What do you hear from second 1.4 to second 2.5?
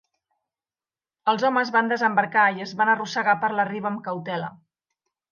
homes van desembarcar